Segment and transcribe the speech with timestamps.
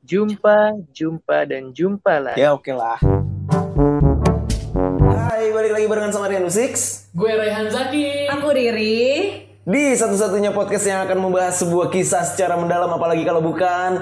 [0.00, 2.32] Jumpa, jumpa, dan jumpa lah.
[2.32, 2.96] Ya oke lah.
[5.12, 8.32] Hai, balik lagi barengan sama Rian Six Gue Rehan Zaki.
[8.32, 9.44] Aku Riri.
[9.60, 14.00] di satu-satunya podcast yang akan membahas sebuah kisah secara mendalam apalagi kalau bukan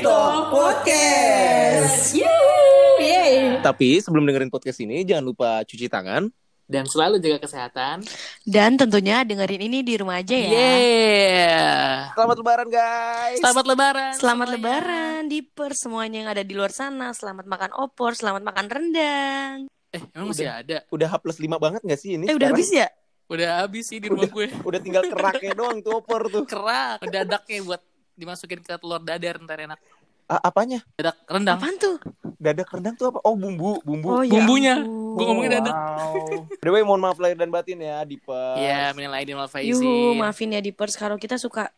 [0.00, 2.16] Talk Podcast.
[2.16, 3.60] Yeay.
[3.60, 6.32] Tapi sebelum dengerin podcast ini jangan lupa cuci tangan.
[6.66, 8.02] Dan selalu jaga kesehatan.
[8.42, 10.50] Dan tentunya dengerin ini di rumah aja ya.
[10.50, 12.10] Yeah.
[12.10, 13.38] Selamat lebaran guys.
[13.38, 14.12] Selamat lebaran.
[14.18, 14.58] Selamat semuanya.
[14.58, 17.14] lebaran Diper semuanya yang ada di luar sana.
[17.14, 19.56] Selamat makan opor, selamat makan rendang.
[19.94, 20.82] Eh, emang masih ada.
[20.90, 22.26] Udah H plus 5 banget gak sih ini?
[22.26, 22.58] Eh udah sekarang?
[22.58, 22.88] habis ya?
[23.30, 24.46] Udah habis sih di rumah gue.
[24.68, 26.50] Udah tinggal keraknya doang tuh opor tuh.
[26.50, 26.98] Kerak.
[27.06, 27.82] Dadaknya buat
[28.18, 29.78] dimasukin ke telur dadar ntar enak.
[30.26, 30.82] A- apanya?
[30.98, 31.58] Dadak rendang.
[31.58, 31.96] Apaan tuh?
[32.36, 33.22] Dadak rendang tuh apa?
[33.22, 34.08] Oh bumbu, bumbu.
[34.10, 34.74] Oh, ya Bumbunya.
[34.82, 35.74] Gue ngomongin dadak.
[35.74, 36.50] Wow.
[36.50, 38.58] By the way, mohon maaf lahir dan batin ya, Dipa.
[38.58, 40.18] Iya, minal aidin wal Yuhu, faizin.
[40.18, 41.70] maafin ya Dipers kalau kita suka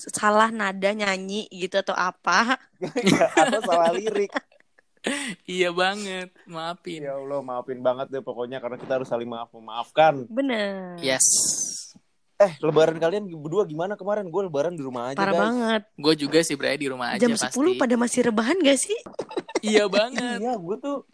[0.00, 2.56] salah nada nyanyi gitu atau apa.
[3.36, 4.32] Atau salah lirik.
[5.48, 6.28] Iya banget.
[6.44, 7.00] Maafin.
[7.00, 10.28] Ya Allah, maafin banget deh pokoknya karena kita harus saling maaf memaafkan.
[10.28, 11.00] Bener.
[11.00, 11.24] Yes.
[12.40, 14.24] Eh, lebaran kalian berdua gimana kemarin?
[14.26, 15.42] Gue lebaran di rumah aja, Parah guys.
[15.42, 15.82] banget.
[15.94, 17.52] Gue juga sih berada di rumah aja Jam pasti.
[17.52, 18.96] 10 pada masih rebahan gak sih?
[19.62, 20.40] Iya banget.
[20.40, 21.04] Iya, gue tuh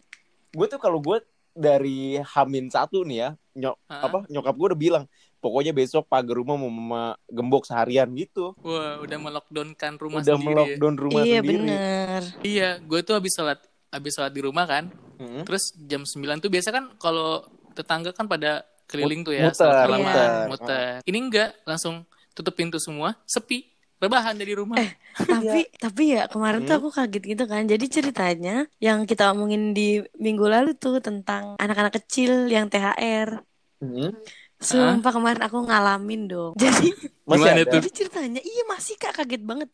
[0.49, 1.19] gue tuh kalau gue
[1.51, 4.07] dari Hamin satu nih ya, nyok Hah?
[4.07, 5.03] apa nyokap gue udah bilang,
[5.37, 8.55] pokoknya besok pagar rumah mau mema- gembok seharian gitu.
[8.57, 10.47] Wah, udah melockdownkan rumah udah sendiri.
[10.47, 10.55] ya.
[10.55, 11.57] melockdown rumah iya sendiri.
[11.59, 12.21] bener.
[12.39, 14.95] Iya, gue tuh habis sholat habis sholat di rumah kan.
[15.19, 15.43] Mm-mm.
[15.43, 19.99] Terus jam 9 tuh biasa kan kalau tetangga kan pada keliling tuh ya, Muter, salaman,
[19.99, 20.31] muter.
[20.49, 20.91] muter.
[21.03, 23.67] Ini enggak, langsung tutup pintu semua, sepi.
[23.97, 24.77] Rebahan dari rumah.
[24.77, 27.65] Eh, tapi tapi ya kemarin tuh aku kaget gitu kan.
[27.65, 33.41] Jadi ceritanya yang kita omongin di minggu lalu tuh tentang anak-anak kecil yang THR.
[33.81, 34.13] Mm-mm.
[34.61, 36.53] Sumpah kemarin aku ngalamin dong.
[36.61, 36.93] Jadi
[37.25, 37.73] Masih ada.
[37.73, 39.69] jadi ceritanya iya masih Kak kaget banget.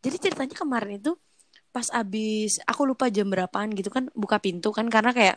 [0.00, 1.12] Jadi ceritanya kemarin itu
[1.76, 5.36] pas abis aku lupa jam berapaan gitu kan buka pintu kan karena kayak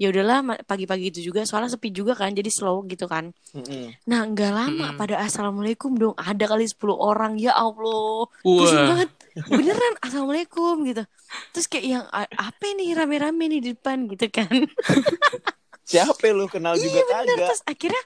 [0.00, 0.36] ya udahlah
[0.70, 3.24] pagi-pagi itu juga soalnya sepi juga kan jadi slow gitu kan.
[3.54, 3.90] Mm-mm.
[4.10, 4.98] Nah nggak lama Mm-mm.
[5.00, 9.08] pada assalamualaikum dong ada kali 10 orang ya Allah pusing banget
[9.54, 11.02] beneran assalamualaikum gitu
[11.52, 14.50] terus kayak yang "A- apa nih rame-rame nih di depan gitu kan
[15.90, 17.46] Siapa lu kenal juga iya bener kagak?
[17.46, 18.02] terus akhirnya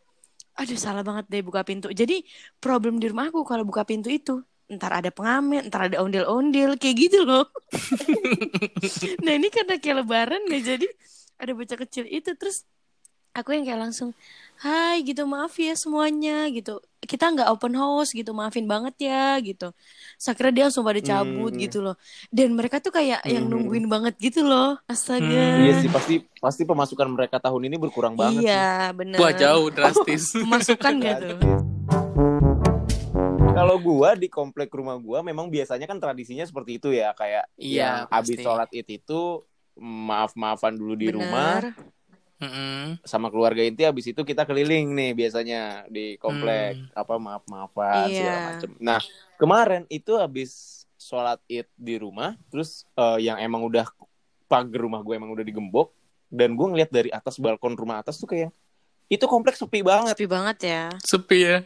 [0.60, 2.14] aduh salah banget deh buka pintu jadi
[2.64, 4.32] problem di rumah aku kalau buka pintu itu
[4.64, 7.44] ntar ada pengamen ntar ada ondel-ondel kayak gitu loh.
[9.24, 10.86] Nah ini karena kayak lebaran nggak jadi
[11.36, 12.64] ada bocah kecil itu terus
[13.32, 14.14] aku yang kayak langsung
[14.54, 16.78] Hai gitu maaf ya semuanya gitu.
[17.02, 19.74] Kita nggak open house gitu maafin banget ya gitu.
[20.14, 21.58] Sakira dia langsung pada cabut Hmm.
[21.58, 21.98] gitu loh.
[22.30, 23.58] Dan mereka tuh kayak yang Hmm.
[23.58, 24.78] nungguin banget gitu loh.
[24.86, 25.26] Astaga.
[25.26, 29.18] Hmm, Iya sih pasti pasti pemasukan mereka tahun ini berkurang banget iya bener.
[29.18, 30.32] Wah, jauh drastis.
[30.46, 31.38] Memasukkan gak tuh?
[33.54, 38.10] Kalau gua di komplek rumah gua memang biasanya kan tradisinya seperti itu ya kayak Iya,
[38.10, 39.46] habis sholat id itu
[39.78, 41.74] maaf-maafan dulu di rumah Bener.
[42.34, 42.98] Mm-mm.
[43.06, 48.18] sama keluarga inti habis itu kita keliling nih biasanya di komplek apa maaf-maafan Iya.
[48.18, 48.70] segala macem.
[48.82, 49.00] Nah
[49.38, 53.86] kemarin itu habis sholat id di rumah terus eh, yang emang udah
[54.50, 55.94] pagar rumah gue emang udah digembok
[56.26, 58.50] dan gue ngeliat dari atas balkon rumah atas tuh kayak
[59.06, 60.82] itu kompleks sepi banget Sepi banget ya.
[60.98, 61.58] Sepi ya.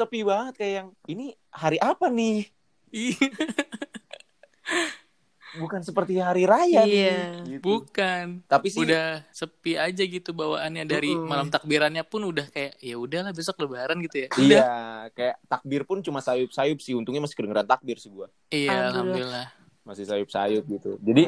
[0.00, 2.48] Sepi banget kayak yang ini hari apa nih
[2.90, 3.30] Iya,
[5.52, 7.42] bukan seperti hari raya Iya.
[7.42, 7.62] nih gitu.
[7.64, 8.38] bukan.
[8.46, 11.26] tapi sih Udah sepi aja gitu bawaannya dari Mm-mm.
[11.26, 14.28] malam takbirannya pun udah kayak ya udahlah besok lebaran gitu ya.
[14.30, 14.42] Udah.
[14.42, 14.68] iya
[15.12, 18.90] kayak takbir pun cuma sayup-sayup sih untungnya masih kedengeran takbir sih gua Iya, Alhamdulillah.
[18.90, 19.46] alhamdulillah.
[19.82, 20.90] masih sayup-sayup gitu.
[21.00, 21.26] Jadi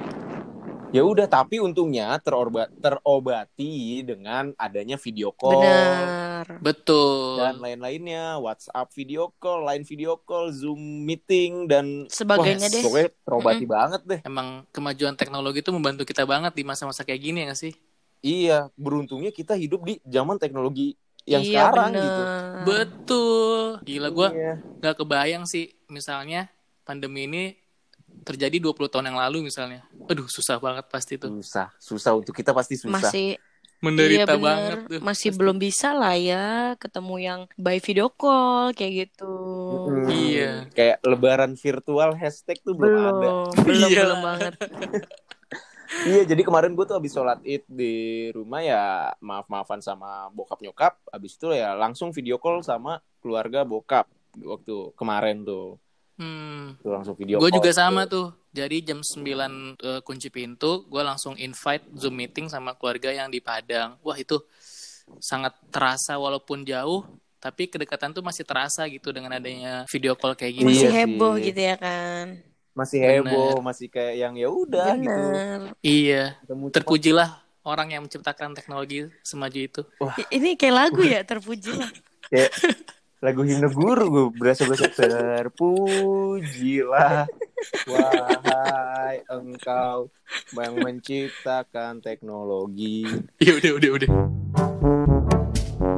[0.92, 6.46] ya udah tapi untungnya terorba terobati dengan adanya video call Bener.
[6.60, 7.38] Betul.
[7.38, 12.82] dan lain-lainnya, WhatsApp video call, line video call, Zoom meeting dan Sebagainya Wah, deh.
[12.82, 14.20] Pokoknya terobati banget deh.
[14.26, 17.72] Emang kemajuan teknologi itu membantu kita banget di masa-masa kayak gini ya nggak sih?
[18.22, 22.02] Iya, beruntungnya kita hidup di zaman teknologi yang iya, sekarang bener.
[22.04, 22.22] gitu.
[22.66, 23.62] Betul.
[23.86, 24.54] Gila gua Iya.
[24.82, 26.50] nggak kebayang sih misalnya
[26.82, 27.44] pandemi ini
[28.22, 29.82] terjadi 20 tahun yang lalu misalnya.
[30.06, 31.30] Aduh, susah banget pasti tuh.
[31.42, 32.98] Susah, susah untuk kita pasti susah.
[33.02, 33.36] Masih
[33.82, 34.90] Menderita iya banget bener.
[34.94, 35.00] tuh.
[35.02, 39.34] Masih belum bisa lah ya ketemu yang by video call kayak gitu.
[39.90, 40.70] Hmm, Iya.
[40.70, 43.10] Kayak lebaran virtual hashtag tuh belum, ada.
[43.10, 44.02] Belum, belum, Iya.
[44.06, 44.52] belum banget.
[45.92, 47.92] Iya, jadi kemarin gue tuh habis sholat id di
[48.32, 50.96] rumah ya maaf-maafan sama bokap nyokap.
[51.12, 54.08] Habis itu ya langsung video call sama keluarga bokap
[54.40, 55.76] waktu kemarin tuh.
[56.14, 56.76] Hmm.
[56.78, 58.30] Tuh langsung video Gue juga sama tuh.
[58.52, 59.24] Jadi jam 9
[59.80, 63.96] eh, kunci pintu, gue langsung invite Zoom meeting sama keluarga yang di Padang.
[64.00, 64.36] Wah itu
[65.18, 67.02] sangat terasa walaupun jauh,
[67.36, 70.68] tapi kedekatan tuh masih terasa gitu dengan adanya video call kayak gini.
[70.68, 72.26] Masih Iya heboh gitu ya kan.
[72.72, 75.12] masih heboh, masih kayak yang ya udah gitu.
[75.12, 75.60] Bener.
[75.80, 76.24] Iya.
[76.72, 77.28] Terpujilah
[77.64, 79.82] orang yang menciptakan teknologi semaju itu.
[80.16, 81.92] I- Ini kayak lagu ya terpuji lah.
[82.28, 82.48] kayak
[83.22, 85.70] lagu himne guru gue berasa berasa terpujilah
[87.86, 90.10] wahai engkau
[90.50, 93.06] yang menciptakan teknologi
[93.38, 94.10] Ya udah udah udah.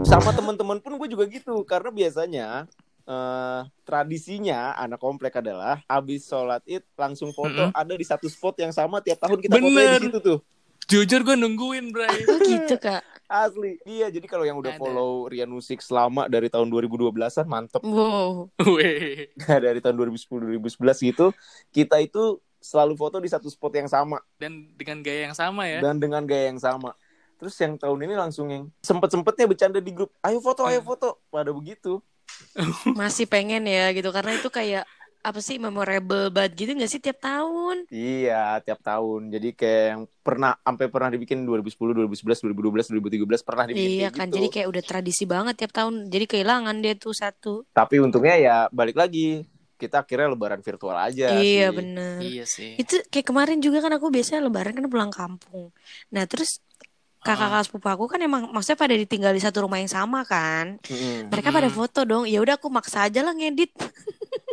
[0.05, 2.69] sama teman-teman pun gue juga gitu karena biasanya
[3.09, 7.81] eh, tradisinya anak komplek adalah abis sholat id langsung foto Mm-mm.
[7.81, 9.97] ada di satu spot yang sama tiap tahun kita Bener.
[9.97, 10.41] di situ tuh
[10.85, 12.29] Jujur gue nungguin, Bray.
[12.29, 13.01] Oh gitu kak.
[13.35, 14.81] Asli iya jadi kalau yang udah Ada.
[14.81, 17.11] follow Rian Musik selama dari tahun 2012an
[17.45, 18.49] mantep Wow.
[18.75, 19.27] Weh.
[19.65, 21.27] dari tahun 2010 2011 gitu
[21.71, 25.83] kita itu selalu foto di satu spot yang sama Dan dengan gaya yang sama ya.
[25.83, 26.95] dan dengan gaya yang sama
[27.35, 31.19] terus yang tahun ini langsung yang sempet sempetnya bercanda di grup ayo foto ayo foto
[31.29, 31.99] pada begitu
[32.99, 34.89] Masih pengen ya gitu karena itu kayak
[35.25, 37.89] apa sih memorable banget gitu gak sih tiap tahun?
[37.89, 42.93] iya tiap tahun jadi kayak yang pernah sampai pernah dibikin 2010 2011 2012
[43.25, 44.37] 2013 pernah dibikin Iya kan gitu.
[44.37, 46.13] jadi kayak udah tradisi banget tiap tahun.
[46.13, 47.65] Jadi kehilangan dia tuh satu.
[47.73, 51.77] tapi untungnya ya balik lagi kita akhirnya lebaran virtual aja iya sih.
[51.77, 52.19] bener.
[52.21, 52.71] Iya sih.
[52.77, 55.73] Itu kayak kemarin juga kan aku biasanya lebaran kan pulang kampung.
[56.13, 56.61] Nah terus
[57.25, 60.77] kakak kakak sepupu aku kan emang maksudnya pada ditinggal di satu rumah yang sama kan.
[60.85, 61.33] Mm-mm.
[61.33, 62.29] Mereka pada foto dong.
[62.29, 63.73] Ya udah aku maksa aja lah ngedit.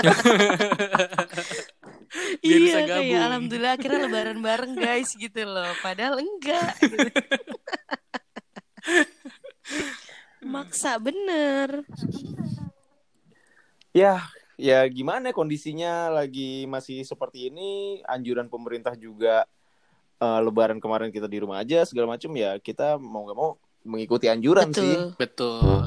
[2.40, 5.70] Biar iya bisa kayak alhamdulillah akhirnya lebaran bareng guys gitu loh.
[5.78, 6.74] Padahal enggak.
[6.82, 7.06] gitu.
[10.52, 11.86] Maksa bener.
[13.94, 14.26] Ya,
[14.58, 19.46] ya gimana kondisinya lagi masih seperti ini, anjuran pemerintah juga
[20.18, 23.54] eh, lebaran kemarin kita di rumah aja segala macam ya kita mau nggak mau
[23.84, 25.14] mengikuti anjuran sih.
[25.14, 25.14] Betul.
[25.20, 25.80] Betul.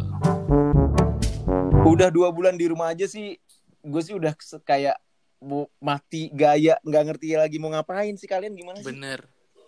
[1.83, 3.35] Udah dua bulan di rumah aja sih,
[3.83, 4.33] gue sih udah
[4.63, 4.95] kayak
[5.43, 8.87] mau mati gaya nggak ngerti lagi mau ngapain sih kalian gimana sih?
[8.87, 9.27] Bener.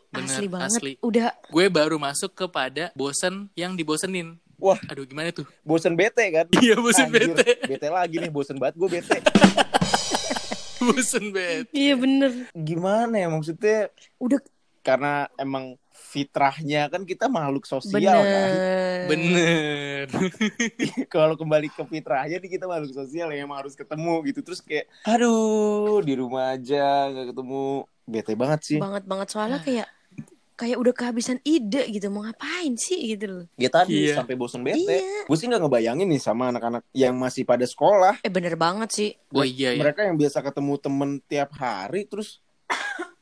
[0.10, 0.32] Bener.
[0.32, 0.72] Asli banget.
[0.72, 0.92] Asli.
[1.04, 4.40] Udah Gue baru masuk kepada bosen yang dibosenin.
[4.56, 4.80] Wah.
[4.88, 5.44] Aduh gimana tuh?
[5.68, 6.48] Bosen bete kan?
[6.56, 7.68] Iya bosen Anjir, bete.
[7.68, 9.18] bete lagi nih, bosen banget gue bete.
[10.88, 11.68] bosen bete.
[11.76, 12.32] iya bener.
[12.56, 13.92] Gimana ya maksudnya?
[14.16, 14.40] Udah
[14.86, 18.50] Karena emang fitrahnya kan kita makhluk sosial kan.
[19.06, 20.06] bener.
[20.06, 20.06] Bener.
[21.10, 24.86] kalau kembali ke fitrahnya nih kita makhluk sosial yang emang harus ketemu gitu terus kayak
[25.04, 27.64] aduh di rumah aja nggak ketemu
[28.06, 29.88] bete banget sih banget banget soalnya kayak
[30.56, 34.22] kayak udah kehabisan ide gitu mau ngapain sih gitu loh ya tadi Iya.
[34.22, 35.26] sampai bosen bete Iya.
[35.26, 39.10] gue sih nggak ngebayangin nih sama anak-anak yang masih pada sekolah eh bener banget sih
[39.32, 39.82] Oh iya ya.
[39.82, 42.40] mereka yang biasa ketemu temen tiap hari terus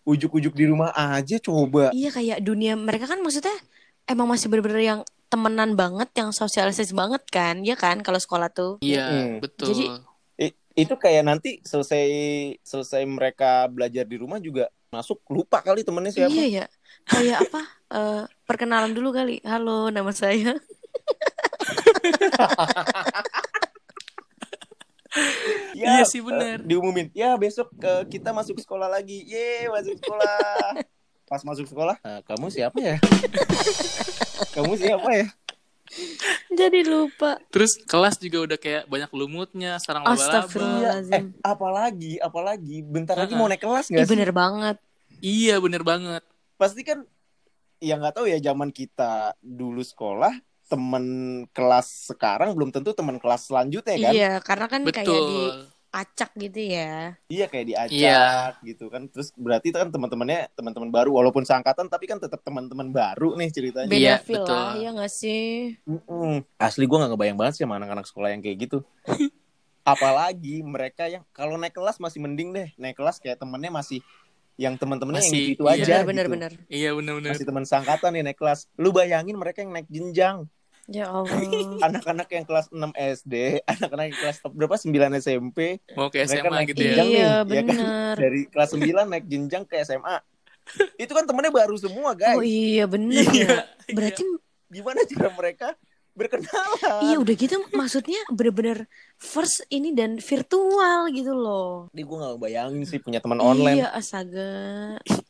[0.04, 1.90] ujuk-ujuk di rumah aja coba.
[1.92, 3.56] Iya kayak dunia mereka kan maksudnya
[4.04, 8.78] emang masih bener-bener yang temenan banget yang sosialisasi banget kan ya kan kalau sekolah tuh.
[8.80, 9.42] Iya, Mm.
[9.42, 9.68] betul.
[9.74, 9.86] Jadi,
[10.38, 12.06] I- itu kayak nanti selesai
[12.62, 16.30] selesai mereka belajar di rumah juga masuk lupa kali temennya siapa.
[16.30, 16.66] Iya ya
[17.08, 17.62] kayak apa?
[17.94, 19.38] Eh, perkenalan dulu kali.
[19.46, 20.58] Halo nama saya
[25.74, 26.62] Ya, Iya sih, bener.
[26.62, 27.10] eh, diumumin.
[27.12, 29.26] Ya besok eh, kita masuk sekolah lagi.
[29.26, 30.78] Ye masuk sekolah.
[31.30, 32.98] Pas masuk sekolah, "Eh, kamu siapa ya?
[34.56, 35.28] kamu siapa ya?
[36.50, 40.42] jadi lupa Terus kelas juga udah kayak banyak lumutnya, sarang laba-laba.
[40.42, 40.96] Astagfirullah.
[41.02, 41.14] Iya.
[41.16, 42.82] Eh, apalagi, apalagi.
[42.82, 43.40] Bentar lagi Uh-uh.
[43.40, 44.12] mau naik kelas Ih, nggak sih?
[44.12, 44.78] bener banget
[45.20, 46.24] Iya, bener banget.
[46.56, 47.06] Pasti kan,
[47.78, 50.34] ya nggak tahu ya zaman kita dulu sekolah,
[50.66, 51.06] temen
[51.52, 54.14] kelas sekarang belum tentu temen kelas selanjutnya kan?
[54.14, 55.28] iya karena kan kayak Betul.
[55.30, 56.94] diacak gitu ya
[57.28, 58.66] Iya kayak diacak Iya.
[58.66, 59.06] gitu kan.
[59.10, 63.50] Terus berarti itu kan teman-temannya teman-teman baru walaupun seangkatan tapi kan tetap teman-teman baru nih
[63.50, 63.90] ceritanya.
[63.90, 64.58] beda Iya, feel betul.
[64.58, 65.44] lah ya nggak sih
[65.84, 66.34] Mm-mm.
[66.58, 68.78] Asli gue gak ngebayang banget sih sama anak-anak sekolah yang kayak gitu.
[69.84, 72.68] Apalagi mereka yang kalau naik kelas masih mending deh.
[72.80, 74.00] Naik kelas kayak temennya masih
[74.56, 75.74] yang teman-temannya yang Masih, itu iya.
[75.82, 76.34] aja bener gitu.
[76.38, 77.32] bener Iya, bener-bener.
[77.34, 78.70] Masih teman seangkatan nih naik kelas.
[78.78, 80.46] Lu bayangin mereka yang naik jenjang.
[80.86, 81.32] ya Allah
[81.88, 83.34] Anak-anak yang kelas 6 SD,
[83.64, 86.86] anak-anak yang kelas berapa 9 SMP, Mau ke Mereka SMA naik gitu ya.
[86.86, 87.78] jenjang nih, Iya, ya kan?
[88.20, 90.18] Dari kelas 9 naik jenjang ke SMA.
[90.96, 92.36] Itu kan temennya baru semua, guys.
[92.36, 94.24] oh iya bener Iya, ya berarti
[94.68, 95.68] Gimana cara mereka
[96.14, 97.02] berkenalan?
[97.04, 101.90] Iya udah gitu maksudnya bener-bener first ini dan virtual gitu loh.
[101.90, 103.82] Ini gue gak bayangin sih punya teman online.
[103.82, 104.50] Iya astaga.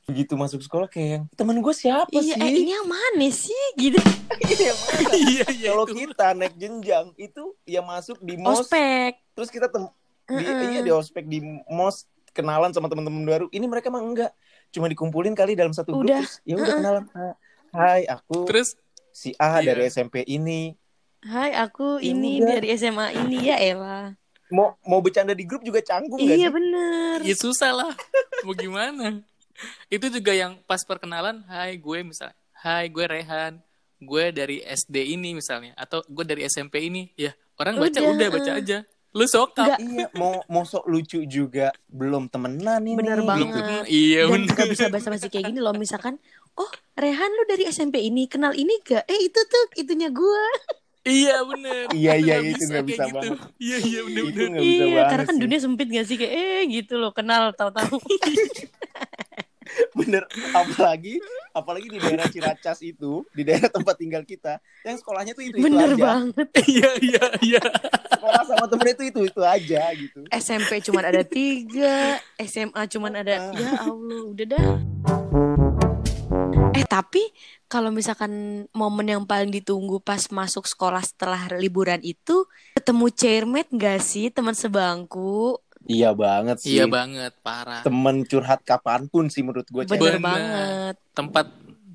[0.04, 2.44] Begitu masuk sekolah kayak yang, temen gue siapa iya sih?
[2.44, 4.00] eh, ini yang mana sih gitu.
[4.44, 4.74] Iya?
[5.14, 5.70] Iya, iya.
[5.72, 9.16] Kalau kita naik jenjang itu ya masuk di mos, Ospek.
[9.34, 9.88] terus kita tem
[10.26, 10.72] di, Mm-mm.
[10.72, 13.46] iya di ospek di mos kenalan sama teman-teman baru.
[13.48, 14.32] Ini mereka mah enggak,
[14.70, 16.10] cuma dikumpulin kali dalam satu grup.
[16.10, 16.26] Udah.
[16.44, 16.80] ya udah Mm-mm.
[16.80, 17.04] kenalan.
[17.14, 17.38] "Ha-
[17.74, 18.78] Hai, aku Terus,
[19.14, 19.72] si A Iya.
[19.72, 20.74] dari SMP ini.
[21.22, 22.50] Hai aku Ya ini udah.
[22.52, 24.12] dari SMA ini ya Ella.
[24.50, 26.52] mau mau bercanda di grup juga canggung Iya sih?
[26.52, 27.18] bener.
[27.22, 27.94] Ya susah lah.
[28.44, 29.24] Mau gimana?
[29.88, 33.62] Itu juga yang pas perkenalan, hai gue misalnya, hai gue Rehan,
[33.98, 38.12] gue dari SD ini misalnya, atau gue dari SMP ini, ya orang baca Udah.
[38.12, 38.78] udah, baca aja.
[39.10, 39.70] Lu sokap.
[39.70, 39.80] Nggak.
[39.80, 42.98] Iya, mau mau sok lucu juga belum temenan ini.
[42.98, 43.54] Bener Belum banget.
[43.56, 43.82] kenal.
[43.86, 44.56] Iya Dan bener.
[44.56, 46.18] gak bisa basa-basi kayak gini loh Misalkan
[46.56, 49.06] Oh Rehan lu dari SMP ini Kenal ini gak?
[49.06, 50.46] Eh itu tuh Itunya gue
[51.04, 51.92] Iya bener.
[51.92, 53.16] Iya, iya, itu nggak kayak bisa gitu.
[53.20, 53.38] banget.
[53.60, 54.48] Iya iya bener Itu bener.
[54.48, 55.42] nggak bisa Iya banget karena kan sih.
[55.42, 57.98] dunia sempit gak sih Kayak eh gitu loh Kenal tahu-tahu
[59.94, 61.18] Bener, apalagi
[61.52, 65.66] apalagi di daerah Ciracas itu, di daerah tempat tinggal kita, yang sekolahnya tuh itu itu
[65.66, 66.04] Bener aja.
[66.04, 67.62] banget Iya iya iya.
[68.08, 70.20] Sekolah sama temen itu itu itu aja gitu.
[70.30, 74.64] SMP cuman ada tiga SMA cuman ada Ya Allah udah dah
[76.74, 77.22] Eh tapi
[77.70, 84.02] kalau misalkan momen yang paling ditunggu pas masuk sekolah setelah liburan itu ketemu chairmate gak
[84.02, 85.62] sih teman sebangku?
[85.86, 86.80] Iya banget sih.
[86.80, 87.84] Iya banget, parah.
[87.84, 89.84] Temen curhat kapan pun sih menurut gue.
[89.86, 90.24] Bener, Bener.
[90.24, 90.96] banget.
[91.14, 91.48] Tempat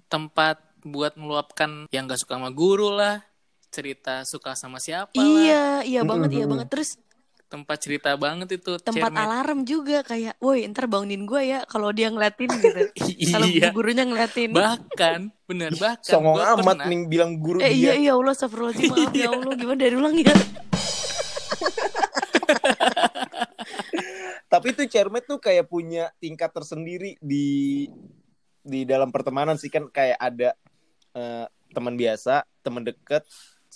[0.07, 3.25] tempat buat meluapkan yang gak suka sama guru lah,
[3.73, 5.25] cerita suka sama siapa lah.
[5.25, 6.69] Iya, iya banget, iya banget.
[6.71, 7.01] Terus
[7.49, 8.77] Tempat cerita banget itu.
[8.77, 9.25] tempat cermet.
[9.25, 12.93] alarm juga kayak, woi ntar bangunin gue ya kalau dia ngeliatin gitu.
[13.33, 13.73] Kalau Iya.
[13.73, 14.53] gurunya ngeliatin.
[14.53, 16.05] Bahkan, bener bahkan.
[16.07, 18.03] Songong gua amat pernah- nih bilang guru eh iya dia.
[18.03, 20.29] iya Allah astagfirullahaladzim maaf ya Allah gimana dari ulang ya
[24.49, 27.85] Tapi tuh cermet tuh kayak punya tingkat tersendiri di
[28.61, 30.53] di dalam pertemanan sih kan kayak ada
[31.13, 33.25] eh, teman biasa, teman deket,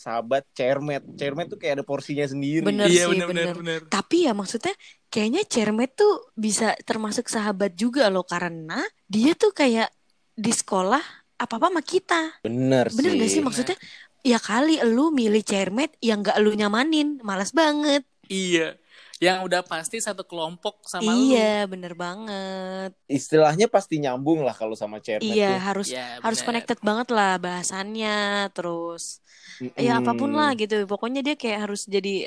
[0.03, 1.03] sahabat, cermet.
[1.15, 2.67] Cermet tuh kayak ada porsinya sendiri.
[2.67, 3.57] Bener Iya sih, bener bener bener.
[3.63, 3.81] bener.
[3.87, 4.75] Tapi ya maksudnya
[5.07, 9.95] kayaknya Cermet tuh bisa termasuk sahabat juga loh karena dia tuh kayak
[10.35, 11.03] di sekolah
[11.39, 12.21] apa-apa sama kita.
[12.43, 13.47] Bener, Bener gak sih Bener.
[13.47, 13.77] maksudnya?
[14.23, 18.03] Ya kali lu milih Cermet yang gak lu nyamanin, malas banget.
[18.27, 18.79] Iya.
[19.23, 21.31] Yang udah pasti satu kelompok sama lu.
[21.31, 22.91] iya, bener banget.
[23.07, 25.59] Istilahnya pasti nyambung lah kalau sama cermet Iya, tuh.
[25.63, 26.47] harus Ya, harus bener.
[26.51, 28.19] connected banget lah bahasannya,
[28.51, 29.23] terus
[29.63, 29.79] Mm-mm.
[29.79, 30.75] ya apa pun lah gitu.
[30.85, 32.27] Pokoknya dia kayak harus jadi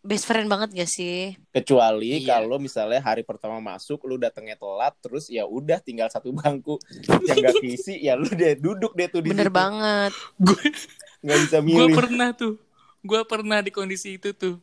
[0.00, 1.36] best friend banget gak sih?
[1.50, 2.40] Kecuali Iya.
[2.40, 6.76] kalau misalnya hari pertama masuk lu datangnya telat terus ya udah tinggal satu bangku
[7.28, 9.56] yang gak keisi ya lu deh duduk deh tuh di Bener situ.
[9.56, 10.12] banget.
[10.36, 10.62] Gue
[11.20, 11.96] Nggak bisa gue milih.
[11.96, 12.56] pernah tuh.
[13.00, 14.56] Gue pernah di kondisi itu tuh.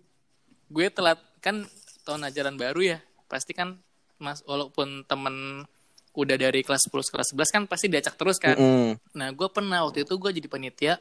[0.67, 1.63] Gue telat kan
[2.03, 2.99] tahun ajaran baru ya.
[3.31, 3.79] Pasti kan
[4.19, 5.63] mas walaupun temen
[6.17, 8.57] udah dari kelas 10 kelas 11 kan pasti diacak terus kan.
[8.57, 8.97] Mm-mm.
[9.13, 10.93] Nah, gue pernah waktu itu gue jadi panitia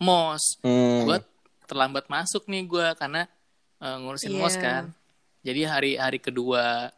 [0.00, 0.64] MOS.
[0.64, 1.04] Mm.
[1.04, 1.18] Gue
[1.68, 3.28] terlambat masuk nih gue karena
[3.78, 4.40] eh, ngurusin Iya.
[4.40, 4.84] MOS kan.
[5.44, 6.88] Jadi hari-hari kedua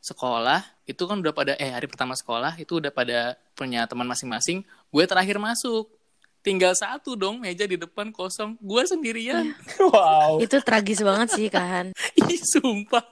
[0.00, 4.64] sekolah itu kan udah pada eh hari pertama sekolah itu udah pada punya teman masing-masing.
[4.88, 5.92] Gue terakhir masuk.
[6.40, 8.56] Tinggal satu dong meja di depan kosong.
[8.58, 9.52] Gue sendirian.
[9.80, 10.40] Wow.
[10.40, 11.92] Itu tragis banget sih kan.
[12.20, 13.04] Ih, sumpah.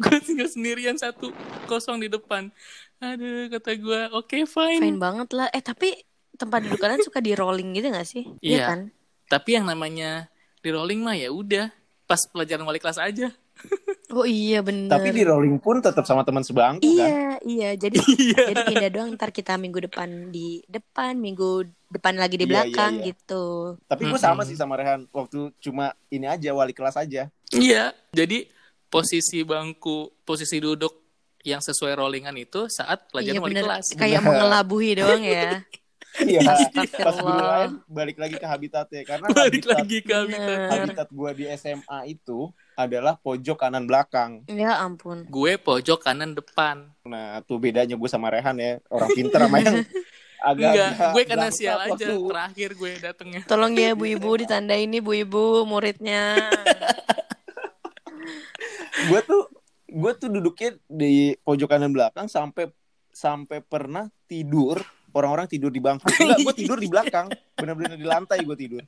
[0.00, 1.30] Gue tinggal sendirian satu
[1.66, 2.50] kosong di depan.
[2.98, 4.82] Aduh, kata gue, oke fine.
[4.82, 5.46] Fine banget lah.
[5.54, 5.94] Eh tapi
[6.34, 8.24] tempat duduk kalian suka di rolling gitu gak sih?
[8.40, 8.74] Iya.
[8.74, 8.80] kan?
[9.28, 10.26] Tapi yang namanya
[10.58, 11.70] di rolling mah ya udah
[12.08, 13.30] pas pelajaran wali kelas aja.
[14.08, 14.88] Oh iya bener.
[14.88, 16.88] Tapi di rolling pun tetap sama teman sebangku kan.
[16.96, 17.70] Iya, iya.
[17.76, 18.56] Jadi Iya.
[18.56, 22.92] jadi pindah doang ntar kita minggu depan di depan, minggu depan lagi di Iya, belakang
[22.96, 23.08] iya, iya.
[23.10, 23.44] gitu.
[23.84, 27.32] Tapi gue sama sih sama Rehan waktu cuma ini aja wali kelas aja.
[27.48, 28.44] Iya, jadi
[28.86, 30.92] posisi bangku, posisi duduk
[31.42, 33.64] yang sesuai rollingan itu saat pelajaran iya wali bener.
[33.64, 33.86] kelas.
[33.96, 35.64] Kayak mengelabuhi doang ya.
[36.18, 36.40] Iya.
[36.98, 40.68] Pas guru lain balik lagi ke habitatnya karena Balik habitat, lagi ke habitat.
[40.72, 44.42] Habitat gue di SMA itu adalah pojok kanan belakang.
[44.50, 45.28] Ya ampun.
[45.30, 46.90] Gue pojok kanan depan.
[47.06, 48.80] Nah, tuh bedanya gue sama Rehan ya.
[48.90, 49.84] Orang pinter sama yang
[50.38, 51.94] agak Enggak, gue kena sial aja.
[51.94, 53.40] Waktu, Terakhir gue datengnya.
[53.46, 56.38] Tolong ya Bu Ibu ditanda ini Bu Ibu muridnya.
[59.08, 59.42] gue tuh
[59.88, 62.70] gue tuh duduknya di pojok kanan belakang sampai
[63.10, 64.78] sampai pernah tidur
[65.10, 66.06] orang-orang tidur di bangku.
[66.06, 67.26] Enggak, gue tidur di belakang.
[67.58, 68.82] Bener-bener di lantai gue tidur.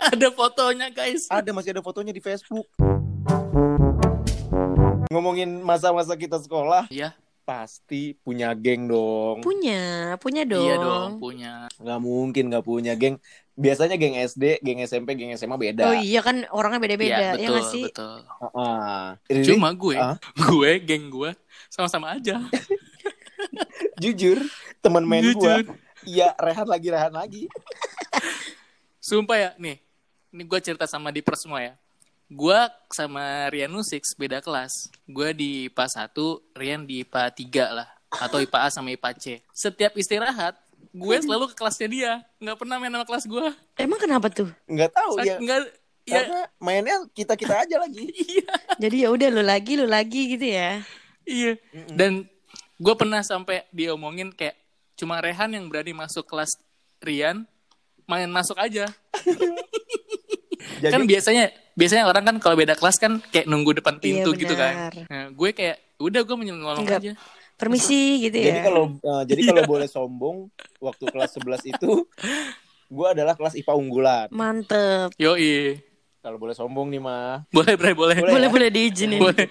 [0.00, 1.28] Ada fotonya guys.
[1.28, 2.64] Ada masih ada fotonya di Facebook.
[5.12, 9.44] Ngomongin masa-masa kita sekolah, Iya, pasti punya geng dong.
[9.44, 10.64] punya, punya dong.
[10.64, 11.52] iya dong punya.
[11.76, 13.20] Nggak mungkin nggak punya geng.
[13.54, 15.92] Biasanya geng SD, geng SMP, geng SMA beda.
[15.92, 17.14] Oh iya kan orangnya beda-beda.
[17.14, 17.84] Iya ya betul, nggak sih?
[17.86, 18.16] betul.
[18.56, 19.08] Ah.
[19.30, 20.16] Ini Cuma gue, Ah?
[20.34, 21.30] gue, geng gue
[21.70, 22.40] sama-sama aja.
[24.02, 24.40] jujur,
[24.80, 25.76] teman main gue, Jujur.
[26.02, 27.46] iya rehat lagi rehat lagi.
[28.98, 29.78] Sumpah ya, nih.
[30.34, 31.74] Ini gue cerita sama Diper semua ya.
[32.30, 32.56] Gue
[32.88, 34.88] sama Rian Nusix beda kelas.
[35.04, 37.88] Gue di IPA 1, Rian di IPA 3 lah.
[38.10, 39.24] Atau IPA A sama IPA C.
[39.52, 40.56] Setiap istirahat,
[40.94, 42.12] gue selalu ke kelasnya dia.
[42.40, 43.46] Nggak pernah main sama kelas gue.
[43.76, 44.48] Emang kenapa tuh?
[44.70, 45.36] Nggak tahu ya.
[45.42, 45.60] Nggak,
[46.04, 46.20] Iya.
[46.20, 48.04] Karena mainnya kita-kita aja lagi.
[48.28, 48.52] Iya.
[48.76, 50.84] Jadi ya udah lu lagi lu lagi gitu ya.
[51.24, 51.56] Iya.
[51.96, 52.28] Dan
[52.76, 54.56] gue pernah sampai diomongin kayak
[55.00, 56.60] cuma Rehan yang berani masuk kelas
[57.00, 57.48] Rian
[58.04, 58.84] main masuk aja.
[60.84, 64.40] Jadi kan biasanya biasanya orang kan kalau beda kelas kan kayak nunggu depan pintu Iya,
[64.40, 64.72] gitu kan.
[65.10, 67.00] Nah, gue kayak udah gue menyelonong Enggak.
[67.02, 67.12] aja.
[67.54, 68.50] Permisi gitu ya.
[68.50, 70.36] jadi kalau eh, jadi kalau boleh sombong
[70.82, 71.90] waktu kelas 11 itu
[72.90, 74.26] gue adalah kelas IPA unggulan.
[74.34, 75.14] Mantep.
[75.18, 75.78] Yoi.
[76.24, 77.44] Kalau boleh sombong nih mah.
[77.52, 78.16] Boleh, boleh, boleh.
[78.22, 78.32] Boleh.
[78.32, 78.52] Boleh ya?
[78.54, 79.20] boleh diizinin.
[79.20, 79.48] Boleh.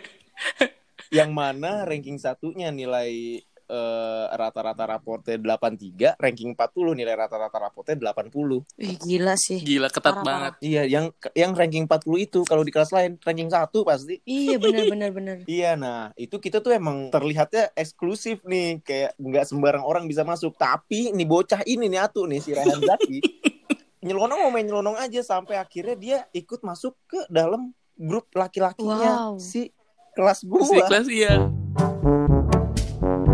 [1.14, 3.40] Yang mana ranking satunya nilai
[3.74, 8.62] eh, rata-rata raportnya 83, ranking 40 nilai rata-rata raportnya 80.
[8.78, 9.66] Wih, gila sih.
[9.66, 10.54] Gila ketat Parah, banget.
[10.62, 14.22] Iya, yang yang ranking 40 itu kalau di kelas lain ranking 1 pasti.
[14.24, 15.38] Iya benar benar benar.
[15.50, 20.54] Iya, nah itu kita tuh emang terlihatnya eksklusif nih, kayak nggak sembarang orang bisa masuk.
[20.54, 23.20] Tapi nih bocah ini nih atuh nih si Rehan Zaki,
[24.06, 29.42] nyelonong mau main nyelonong aja sampai akhirnya dia ikut masuk ke dalam grup laki-lakinya Wow.
[29.42, 29.72] si
[30.14, 30.62] kelas gua.
[30.68, 31.34] Si kelas iya.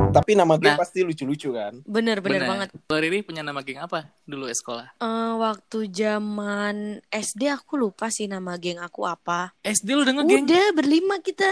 [0.09, 0.73] Tapi nama gue Nah.
[0.75, 1.85] pasti lucu-lucu kan.
[1.85, 2.73] Bener bener banget.
[2.83, 4.97] Kalau Riri punya nama geng apa dulu sekolah?
[4.97, 6.75] Eh, waktu zaman
[7.07, 9.53] SD aku lupa sih nama geng aku apa.
[9.61, 10.43] SD lu udah ngegeng?
[10.43, 11.49] Udah berlima kita.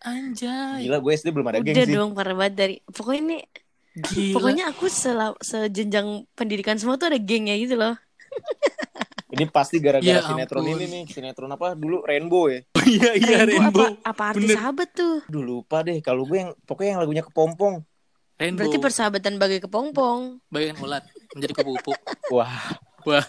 [0.00, 0.82] Anjay.
[0.82, 1.94] Gila gue SD belum ada geng Udah sih.
[1.94, 3.38] dong parah banget dari pokoknya ini
[3.94, 4.34] Gila.
[4.34, 7.94] pokoknya aku sela, sejenjang pendidikan semua tuh ada gengnya gitu loh.
[9.42, 10.76] Ini pasti gara-gara Ya sinetron ampun.
[10.76, 11.04] ini nih.
[11.08, 12.62] Sinetron apa dulu Rainbow ya.
[12.84, 13.86] Iya iya Rainbow Rainbow.
[13.98, 14.56] apa, apa arti Bener.
[14.56, 15.16] sahabat tuh?
[15.26, 15.98] Duh lupa deh.
[15.98, 17.82] Kalau gue yang pokoknya yang lagunya kepompong.
[18.34, 18.58] Rainbow.
[18.62, 20.38] Berarti persahabatan bagai kepompong.
[20.46, 21.92] bagian ulat menjadi kupu-kupu.
[22.36, 23.26] Wah, Wah,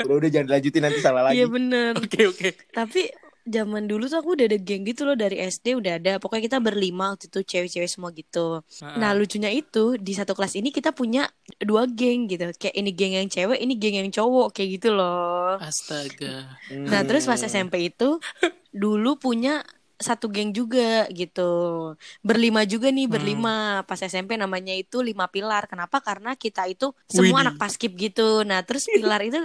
[0.00, 1.36] udah udah jangan dilanjutin nanti salah lagi.
[1.36, 1.92] Iya bener.
[1.96, 2.48] oke oke.
[2.68, 3.08] Tapi
[3.48, 6.12] zaman dulu tuh aku udah ada geng gitu loh dari SD udah ada.
[6.22, 8.62] Pokoknya kita berlima waktu itu cewek-cewek semua gitu.
[8.84, 11.26] Nah lucunya itu di satu kelas ini kita punya
[11.58, 12.52] dua geng gitu.
[12.54, 15.56] Kayak ini geng yang cewek, ini geng yang cowok kayak gitu loh.
[15.58, 16.60] Astaga.
[16.70, 18.20] Nah terus pas SMP itu
[18.70, 19.64] dulu punya
[19.98, 21.50] satu geng juga gitu.
[22.22, 23.82] Berlima juga nih berlima.
[23.82, 25.66] Pas SMP namanya itu lima pilar.
[25.66, 25.98] Kenapa?
[25.98, 27.44] Karena kita itu semua Widih.
[27.50, 28.46] anak paskib gitu.
[28.46, 29.42] Nah terus pilar itu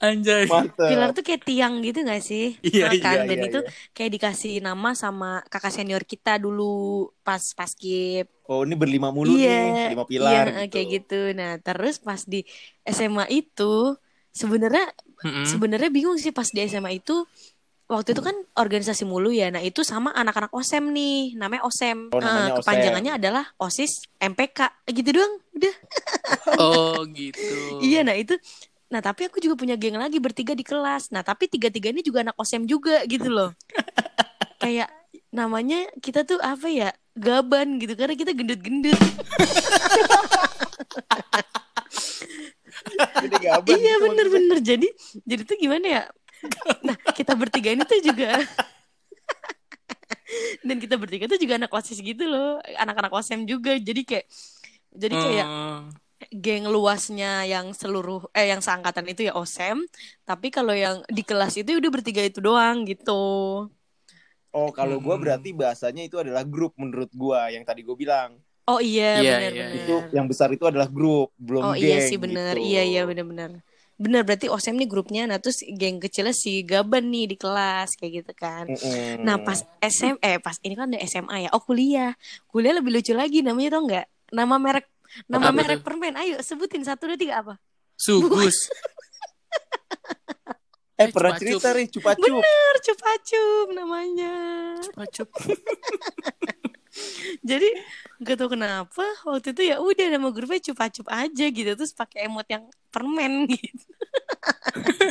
[0.00, 0.44] Anjay.
[0.46, 0.88] Mantap.
[0.90, 2.56] pilar tuh kayak tiang gitu gak sih?
[2.60, 3.16] Iya, Nah, kan?
[3.16, 3.70] iya, Dan iya, itu iya.
[3.96, 6.62] kayak dikasih nama sama kakak senior kita dulu
[7.24, 8.28] pas paskib.
[8.46, 10.46] Oh ini berlima mulu iya, nih, lima pilar.
[10.46, 11.14] iya, kayak gitu.
[11.34, 12.46] Nah, terus pas di
[12.86, 13.96] SMA itu
[14.30, 14.84] sebenarnya
[15.24, 15.44] Mm-mm.
[15.48, 17.24] sebenarnya bingung sih pas di SMA itu
[17.86, 19.50] waktu itu kan organisasi mulu ya.
[19.54, 22.10] Nah, itu sama anak-anak OSEM nih, namanya OSEM.
[22.14, 22.60] Oh, namanya Eh, OSEM.
[22.62, 24.58] kepanjangannya adalah OSIS MPK.
[24.90, 25.34] Gitu doang.
[25.54, 25.74] Udah.
[26.58, 27.40] Oh gitu.
[27.86, 28.34] Iya, nah itu
[28.86, 31.10] Nah, tapi aku juga punya geng lagi bertiga di kelas.
[31.10, 33.50] Nah, tapi tiga-tiga ini juga anak OSEM juga gitu loh.
[34.62, 34.88] Kayak
[35.34, 36.90] namanya kita tuh apa ya?
[37.16, 38.96] Gaban gitu karena kita gendut-gendut.
[42.86, 44.58] Iya gitu bener-bener.
[44.62, 44.88] Jadi
[45.26, 46.02] jadi tuh gimana ya?
[46.84, 48.38] Nah, kita bertiga ini tuh juga
[50.66, 53.74] dan kita bertiga tuh juga anak OSIS gitu loh, anak-anak OSEM juga.
[53.80, 54.26] Jadi kayak
[54.94, 55.82] jadi kayak Oh.
[56.44, 59.78] Geng luasnya yang seluruh eh yang seangkatan itu ya OSEM,
[60.28, 63.12] tapi kalau yang di kelas itu udah bertiga itu doang gitu.
[64.56, 65.22] Oh kalau gue Hmm.
[65.22, 68.30] berarti bahasanya itu adalah grup menurut gue yang tadi gue bilang.
[68.70, 69.72] Oh iya Iya, benar iya, benar.
[69.78, 71.82] Itu yang besar itu adalah grup, belum Oh geng.
[71.82, 72.54] iya sih benar.
[72.54, 72.56] gitu.
[72.66, 73.50] Iya iya benar-benar.
[74.04, 75.20] Benar berarti OSEM nih grupnya.
[75.30, 78.64] Nah, terus geng kecilnya si Gaban nih di kelas kayak gitu kan.
[78.68, 79.16] Mm-mm.
[79.24, 81.48] Nah, pas SM eh pas ini kan ada SMA ya.
[81.56, 82.12] Oh, kuliah.
[82.50, 84.04] Kuliah lebih lucu lagi namanya tau nggak?
[84.36, 84.84] Nama merek
[85.24, 85.84] nama Apa merek tuh?
[85.84, 86.14] permen.
[86.14, 87.54] Ayo sebutin satu dua tiga apa?
[87.94, 88.68] Sugus.
[90.96, 91.60] eh pernah Cupa-cup.
[91.60, 92.40] cerita nih cupa-cup.
[92.40, 94.34] Bener, Cupacum namanya.
[94.92, 95.28] Pacup.
[97.44, 97.68] Jadi
[98.18, 102.48] gak tau kenapa waktu itu ya udah nama grupnya cupa-cup aja gitu terus pakai emot
[102.48, 103.84] yang permen gitu.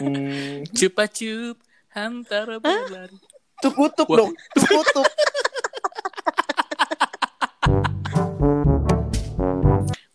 [0.02, 0.66] Hmm.
[0.74, 1.62] Cupa-cup.
[1.94, 3.16] Antara berlari.
[3.62, 4.18] Tuh kutub Wah.
[4.20, 5.06] dong, tuh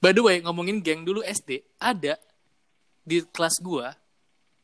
[0.00, 2.16] By the way, ngomongin geng dulu SD, ada
[3.02, 3.92] di kelas gua.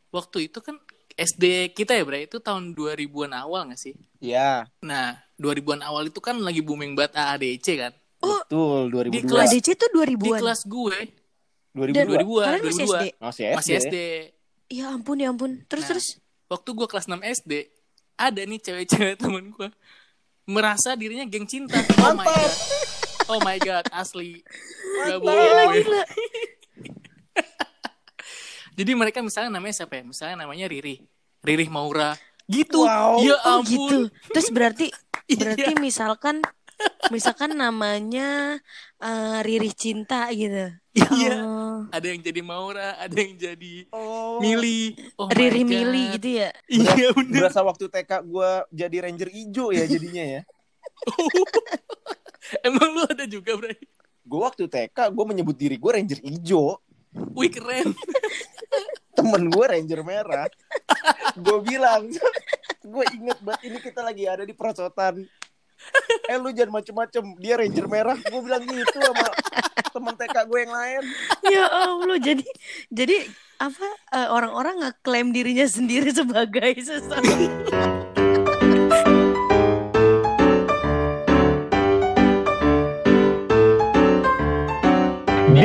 [0.08, 0.80] Waktu itu kan
[1.12, 3.92] SD kita ya, Bray, itu tahun 2000-an awal gak sih?
[4.18, 7.92] Ya, Nah, 2000-an awal itu kan lagi booming banget AADC kan.
[8.16, 9.28] betul Di 2002.
[9.28, 10.40] kelas- ADC tuh Di 2000-an.
[10.40, 10.98] kelas gue,
[11.74, 12.16] 2002.
[12.16, 12.96] 2002, kalian masih 2002.
[12.96, 13.04] SD?
[13.18, 13.54] Masih SD.
[13.54, 13.96] Masih SD.
[14.68, 15.50] Ya ampun ya ampun.
[15.62, 15.90] Terus Nah.
[15.92, 16.06] terus
[16.46, 17.52] Waktu gua kelas 6 SD,
[18.16, 19.68] ada nih cewek-cewek temen gua
[20.44, 21.74] merasa dirinya geng cinta.
[22.00, 22.52] Oh my god.
[23.26, 24.38] Oh my god, asli.
[25.02, 25.72] Gak bohong.
[28.76, 30.04] Jadi mereka misalnya namanya siapa ya?
[30.04, 31.00] Misalnya namanya Riri.
[31.40, 32.12] Riri Maura.
[32.46, 32.84] Gitu.
[32.84, 33.18] Wow.
[33.24, 33.66] Ya Oh ampun.
[33.66, 33.98] gitu.
[34.30, 34.86] Terus berarti
[35.26, 35.38] Iya.
[35.42, 36.38] berarti misalkan
[37.08, 38.60] Misalkan namanya
[39.00, 40.76] eh, Riri Cinta gitu.
[40.92, 41.34] Ya Iya.
[41.40, 41.88] Allah.
[41.88, 44.38] Ada yang jadi Maura, ada yang jadi Oh.
[44.44, 44.92] Mili.
[45.16, 45.64] Oh Riri.
[45.64, 46.52] Mili gitu ya.
[46.68, 47.48] Iya bener.
[47.48, 50.40] Berasa waktu TK gue jadi ranger ijo ya jadinya ya.
[52.68, 53.78] Emang lu juga, Bray?
[54.26, 56.82] Gue waktu TK gue menyebut diri gue ranger ijo.
[57.32, 57.94] Wih keren.
[59.14, 60.50] Temen gue ranger merah.
[61.36, 62.10] gue bilang,
[62.92, 65.22] gue inget banget ini kita lagi ada di perosotan.
[66.26, 68.18] Eh lu jangan macem-macem, dia ranger merah.
[68.18, 69.30] Gue bilang gitu sama
[69.94, 71.02] temen TK gue yang lain.
[71.46, 72.46] Ya Allah, jadi
[72.90, 73.16] jadi
[73.56, 77.46] apa eh, orang-orang ngeklaim dirinya sendiri sebagai sesuatu.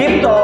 [0.01, 0.40] Talk